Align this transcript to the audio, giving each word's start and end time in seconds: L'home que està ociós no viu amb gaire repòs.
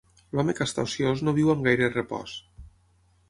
L'home 0.37 0.53
que 0.59 0.65
està 0.69 0.85
ociós 0.87 1.21
no 1.27 1.35
viu 1.39 1.53
amb 1.55 1.63
gaire 1.67 1.89
repòs. 1.93 2.33